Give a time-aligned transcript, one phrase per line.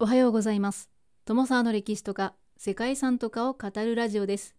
[0.00, 0.88] おはようございます。
[1.24, 4.54] 友沢の歴史とか世界遺産とかを語るラジオです。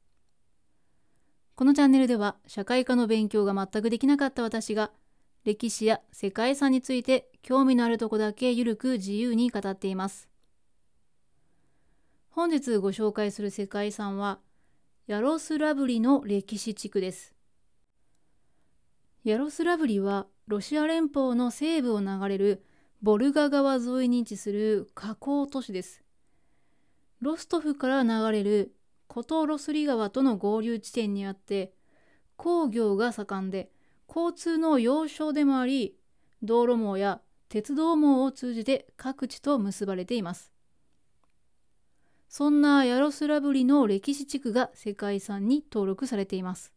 [1.56, 4.92] このチャンネルでは社会科の勉強が全くできなかった私が
[5.46, 10.28] 歴史や世界遺産について興味のあるとこだけゆるく自由に語っています。
[12.32, 14.40] 本日ご紹介する世界遺産は
[15.08, 17.34] ヤロスラブリの歴史地区です。
[19.24, 22.66] ヤロスラブリはロシア連邦の西部を流れる
[23.02, 26.04] ボルガ川沿いに位置する河口都市です。
[27.22, 28.76] ロストフから流れる
[29.08, 31.72] コトロスリ川との合流地点にあって
[32.36, 33.72] 工業が盛んで
[34.08, 35.96] 交通の要衝でもあり
[36.44, 40.52] 道路網や鉄道網を通じて各地と結ばれています。
[42.28, 46.74] そんなヤロスラブリの歴史地区が世界遺産に登録されています。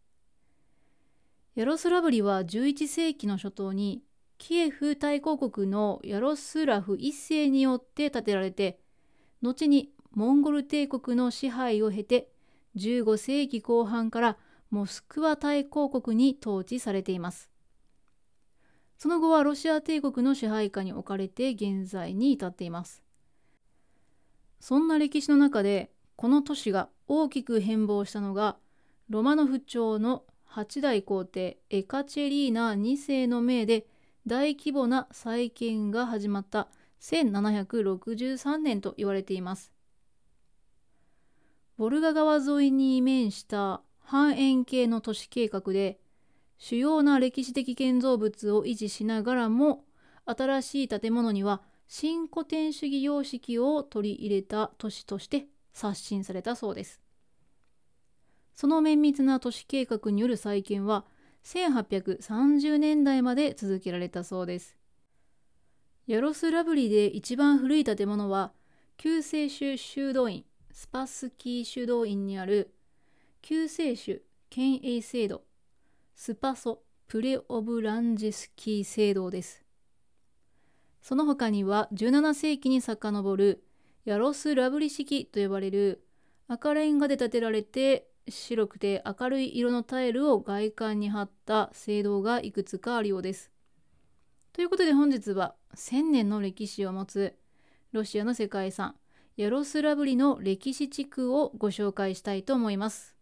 [1.57, 4.04] ヤロスラブリは11世紀の初頭に
[4.45, 8.80] キエフ大公国のヤロスラフ一世によって建てられて
[9.41, 12.29] 後にモンゴル帝国の支配を経て
[12.74, 14.37] 15世紀後半から
[14.68, 17.52] モスクワ大公国に統治されています。
[18.98, 23.04] その後はロシア帝国の支配下に置かれて現在に至っています。
[24.59, 28.57] そんな歴史の中でこの都市が大きく変貌したのが
[29.09, 33.87] ロマノフ朝の8代皇帝エカチェリーナ2世の命で
[34.26, 36.68] 大規模な再建が始まった
[37.01, 39.73] 1763年と言われています。
[41.76, 45.98] ボルガ川沿いに面した半円形の都市計画で
[46.59, 49.84] 主要な歴史的建造物を維持しながらも
[50.24, 57.01] 新しい建物には新古典主義様式を取り入れた都市として刷新されたそうです。
[58.54, 61.04] その綿密な都市計画による再建は
[61.45, 64.76] 1830年代まで続けられたそうです。
[66.06, 68.53] ヤロスラブリで一番古い建物は
[68.97, 72.75] 救世主修道院スパスキー修道院にある
[73.41, 75.42] 救世主権威制度
[76.14, 79.62] スパソプレオブランジスキー聖堂です。
[81.03, 83.64] その他には17世紀に遡る
[84.04, 86.04] ヤロスラブリ式と呼ばれる
[86.48, 93.50] 赤レンガで建てられて白くて明るい色のタイルを外観に貼った聖堂がいくつかあるようです。
[94.53, 97.37] ということで本日は1000年の歴史を持つ
[97.93, 98.94] ロシアの世界遺産
[99.37, 103.16] ヤロスラブリの歴史地区をご紹介したいと思います。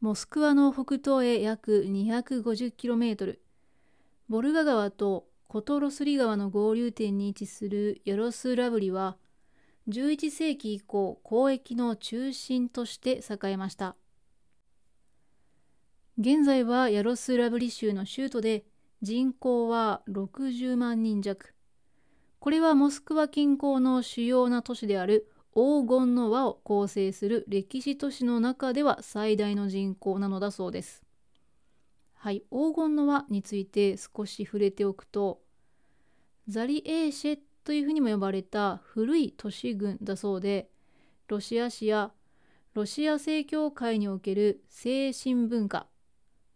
[0.00, 3.38] モスクワの北東へ約 250km
[4.28, 9.16] ボルガ川とコトロスリ川の合流点に位置するヤロスラブリは
[9.88, 13.96] 11世紀以降交易の中心として栄えました。
[16.18, 18.66] 現在はヤロスラブリ州の州都で
[19.00, 21.54] 人口は60万人弱。
[22.40, 31.07] これはモスクワ近郊の主要な都市である黄金の輪を構成する歴史都市の中では最大の人口なのだそうです。
[32.20, 35.40] はい、黄金の輪について少し触れておくと
[36.48, 40.68] ザリエーシェというふうにも呼ばれた古い都市群だそうで
[41.28, 42.10] ロシア史や
[42.74, 45.86] ロシア正教会における精神文化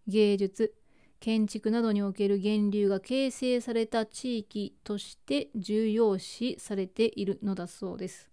[0.08, 0.74] 芸術
[1.20, 8.28] 建築などにおける源流が形成された地域として重要視されているのだそうです。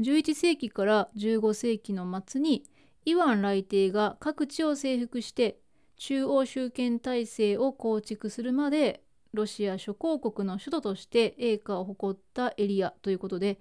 [0.00, 2.64] 11世紀から15世紀の末に
[3.04, 5.58] イワン来帝が各地を征服して
[6.04, 13.60] 中央集権体制を構築するまでロシア諸公国の首都として栄華を誇ったエリアということで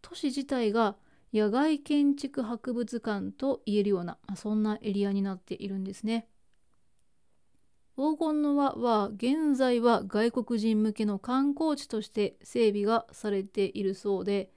[0.00, 0.96] 都市自体が
[1.34, 6.28] 野外建築博物館と言えるような、まあ、そんなエリアになっているんですね。
[7.94, 14.50] 黄金の輪は現在は外国人向けの観光地として整備がされているそうで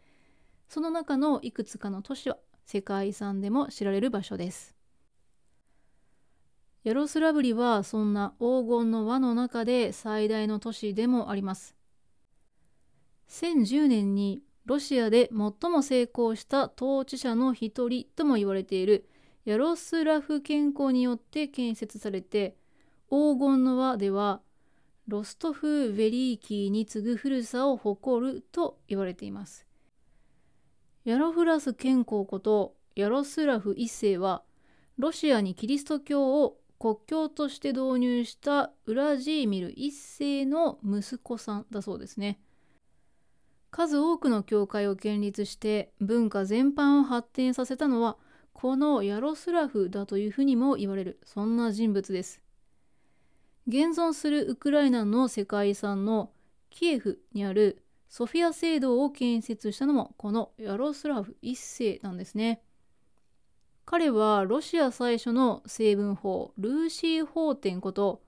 [0.70, 4.75] その中のいくつかの都市は世界遺産でも知られる場所です。
[6.86, 11.76] ヤロスラブリはそんな黄金の輪の中で最大の都市でもあります。
[13.28, 19.10] 1010年にロシアで最も成功した統治者の一人とも言われている
[19.46, 22.56] ヤロスラフ健康によって建設されて
[23.10, 24.42] 黄金の輪では
[25.08, 29.66] ロストフ・ヴェリーキーに次ぐ古さを誇ると言われています。
[31.04, 34.44] ヤロフラス健康ことヤロスラフ一世は
[35.00, 42.40] ロシアにキリスト教を国教として導入したウラジーミル一世の息子さんだそうですね。
[43.72, 48.18] 数多くの教会を建立して文化全般を発展させたのは
[48.54, 52.42] このヤロスラフだというふうにも言われるそんな人物です。
[53.68, 56.32] 現存するウクライナの世界遺産の
[56.70, 62.62] キエフにあるソフィア聖堂を建設したのもこのヤロスラフ一世なんですね。
[63.86, 68.24] 彼はロシア最初の成分法ルーシー法典こと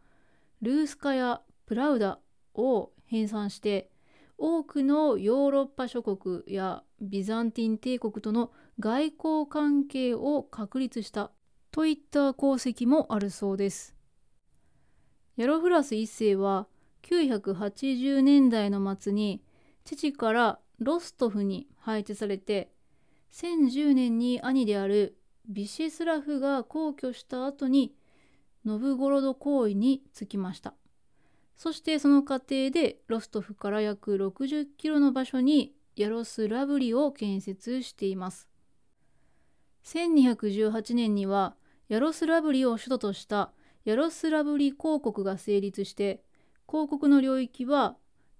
[0.62, 2.20] ルースカヤ・プラウダ
[2.54, 3.90] を編纂して
[4.38, 11.32] 多くのヨーロッパ諸国やビザンティン帝国との外交関係を確立した
[11.72, 13.96] といった功績もあるそうです。
[15.38, 16.68] ヤロフラス一世は
[17.04, 19.42] 980年代の末に
[19.86, 22.72] 父からロストフに配置されて
[23.32, 25.18] 1010年に兄である
[25.50, 27.94] ビシスラフが皇居した後に
[28.66, 30.74] ノブゴロド公位につきました。
[31.56, 38.48] そしてその過程でロストフから約60キロの場所にヤロスラブリを建設しています。
[39.86, 41.56] 1218年には
[41.88, 43.52] ヤロスラブリを首都とした
[43.86, 46.22] ヤロスラブリ公国が成立して
[46.66, 47.96] 公国の領域は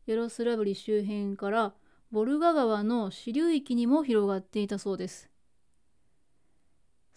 [0.08, 1.74] ヤロスラブリ周辺から
[2.12, 5.30] ボルガ川の支流域にも広がっていたそうです。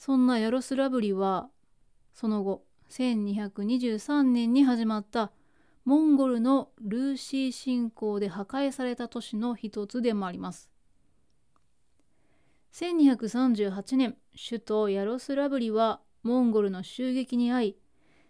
[0.01, 1.51] そんなヤロスラブリは
[2.15, 5.31] その後1223年に始まった
[5.85, 10.71] モンゴルのルーシー侵攻で破壊された都市の一つでもあります。
[12.73, 17.77] 1238年首都ヤロスラブリはモンゴルの襲撃に遭い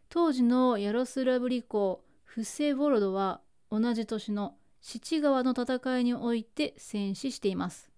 [0.08, 7.89] 当時のヤロスラブリ公フセボロドは同じ年の七川の戦いにおいて戦死しています。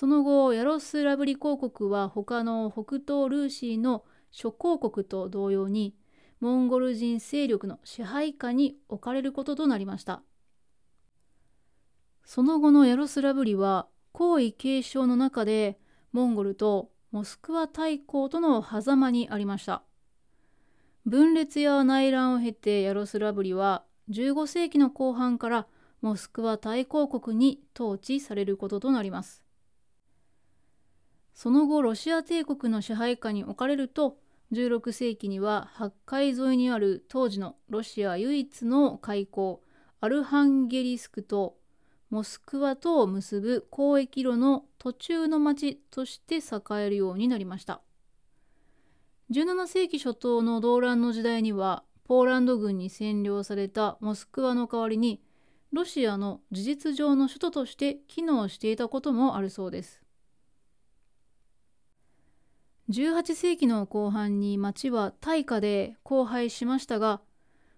[0.00, 5.94] その後ヤロスラブリ公国は他の北東ルーシーの諸公国と同様に
[6.40, 10.22] モンゴル人勢力の支配下に置かれることとなりました。
[12.24, 15.78] その後のヤロスラブリは皇位継承の中で
[16.12, 19.82] モンゴルとモスクワ大公との狭間にありました。
[21.04, 25.66] 分裂や内乱を経てヤロスラブリは15世紀の後半から
[26.00, 29.49] モスクワ大公国に統治されることとなります。
[31.34, 34.18] その後ロシア帝国の支配下に置かれると
[34.52, 39.60] 16世紀には八海沿いにある当時のロシア唯一の海溝
[40.00, 41.56] アルハンゲリスクと
[42.10, 47.80] モスクワとを結ぶ交易路の途中の町として栄えるようになりました。
[49.30, 55.22] 17世紀初頭の動乱の時代にはポーランド軍に占領されたモスクワの代わりに
[55.72, 59.99] ロシアの事実上の首都として機能していたこともあるそうです。
[62.90, 67.20] 18世紀の後半に町は大火で荒廃しましたが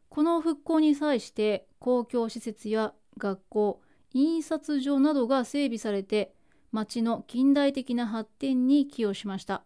[0.09, 3.82] この復興に際して公共施設や学校
[4.14, 6.32] 印刷所などが整備されて
[6.70, 9.64] 町の近代的な発展に寄与しました。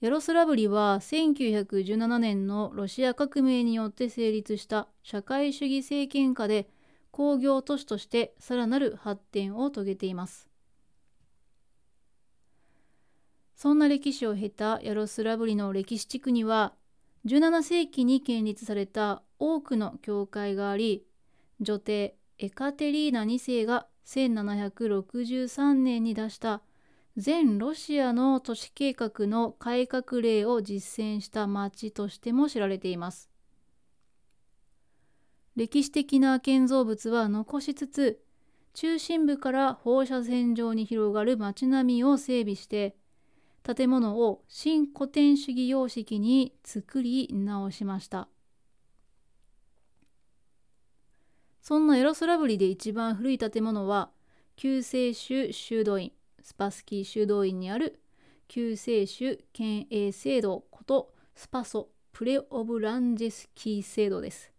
[0.00, 6.68] ヤロスラブリは1917年のロシア革命によって成立した社会主義政権下で
[7.10, 10.49] 工業都市としてさらなる発展を遂げています。
[13.60, 16.72] そんな歴史を経たヤロスラブリの歴史地区には
[17.26, 21.04] 17世紀に建立された多くの教会があり
[21.60, 26.62] 女帝エカテリーナ2世が1763年に出した
[27.18, 33.28] 全ロシアの都市計画の改革例を実践した町としても知られています。
[35.54, 38.22] 歴史的な建造物は残しつつ
[38.72, 42.96] 中心部から放射線状に広がる街並みを整備して
[43.62, 48.28] 建物を新古典主義様式に作り直しました。
[51.60, 54.10] そんなエロスラブリで一番古い建物は
[54.56, 56.12] 救世主修道院
[56.42, 58.00] スパスキー修道院にある
[58.48, 64.50] 救世主県営聖堂ことスパソプレオブランジェスキー聖堂です。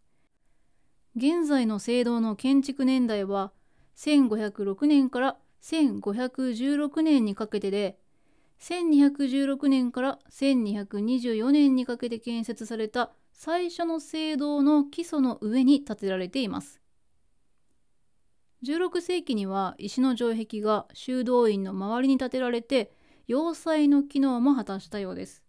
[1.15, 3.51] 現在の聖堂の建築年代は
[3.97, 7.97] 1506年から1516年にかけてで
[8.61, 16.79] 1216年から1224年にかけて建設された最初の聖堂の基礎の上に建てられています。
[18.63, 22.91] 16世紀には石の城壁が修道院の周りに建てられて
[23.27, 25.41] 要塞の機能も果たしたようです。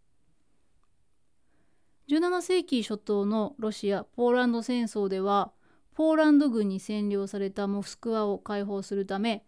[2.08, 5.52] 17世紀初頭のロシア・ポーランド戦争では
[5.94, 9.44] ポーランド軍に占領されたモスクワを解放するため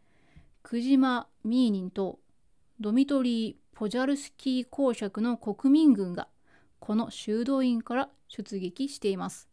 [0.62, 2.20] クジマ・ミーニンと
[2.80, 6.28] ドミトリー・ポジャルスキー公爵の国民軍が
[6.80, 9.48] この修道院から出撃しています。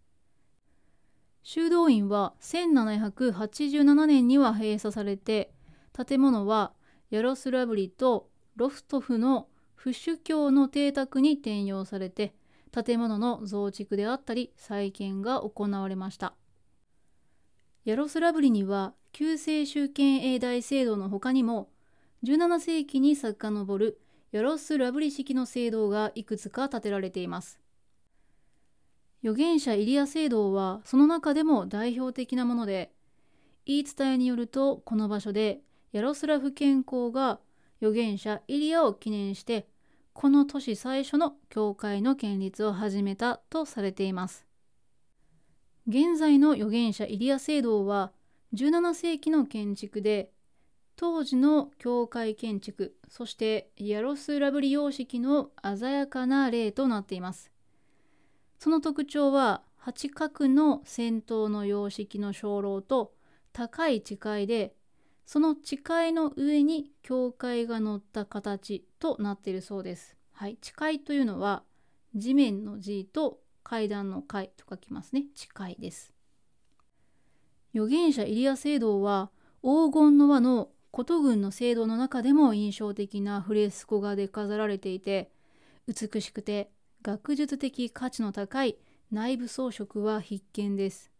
[1.44, 5.52] 修道院は1787年には閉鎖されて
[5.94, 6.74] 建物は
[7.10, 12.36] ヤロスラブリとロストフの不主教の邸宅に転用されて
[12.72, 16.36] 建物の増築であったり再建が行われました
[17.86, 21.71] ヤロスラブリには旧世主権永代制度の他にも
[22.24, 24.00] 17世紀に遡る
[24.32, 27.60] ヤロスラブリ式の聖堂がいくつか建てられています。
[29.24, 32.92] 預言者イリア聖堂はその中でも代表的なもので
[33.66, 35.62] 言い伝えによるとこの場所で
[35.92, 37.40] ヤロスラフ健康が
[37.82, 39.68] 預言者イリアを記念して
[40.14, 44.46] この年最初の教会の建立を始めたとされています。
[45.88, 48.12] 現在の預言者イリア聖堂は
[48.54, 50.32] 17世紀の建築で
[51.02, 57.50] 当時の教会建築そしてヤロスラブリ様式の鮮やかな例となっています
[58.60, 63.14] その特徴は八角の先頭の様式の鐘楼と
[63.52, 64.76] 高い地階で
[65.26, 70.16] その地階の上に教会が乗った形となっているそうです。
[70.34, 71.64] はい、地階というのは
[72.14, 75.24] 地面の字と階段の階と書きますね。
[75.34, 76.14] 地階です。
[77.74, 79.32] 預言者イリア聖堂は
[79.64, 85.32] 黄金の輪の琴群の聖堂の中でも印象的なフレスコ画で飾られていて
[85.88, 86.70] 美しくて
[87.02, 88.78] 学術的価値の高い
[89.12, 91.12] 内部装飾は必見です。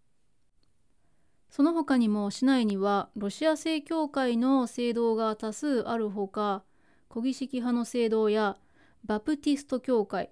[1.52, 6.64] その他にも市内にはロシア正教会の聖堂が多数あるほか
[7.10, 8.56] 古儀式派の聖堂や
[9.04, 10.30] バプティスト教会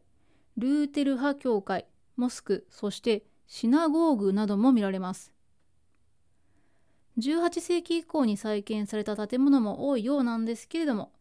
[0.58, 5.34] ルーテル派教会モスクそしてシナゴーグなども見られます
[7.19, 11.11] 18世紀以降に再建された建物も多いようなんですけれども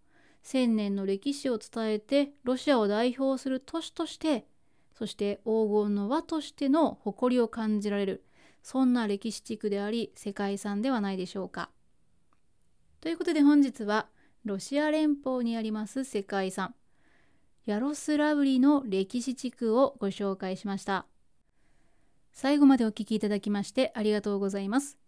[0.45, 4.47] 1000年の歴史を伝えてロシアを代表する都市として
[4.97, 8.25] そして黄金の輪としての誇りを感じられる
[8.63, 11.71] そんな歴史地区であり世界遺産ではないでしょうか。
[13.01, 14.09] ということで本日は
[14.45, 16.75] ロシア連邦にあります世界遺産
[17.65, 21.07] ヤロスラブリの歴史地区をご紹介しました。
[22.33, 25.08] 最後までお聴きいただきましてありがとうございます。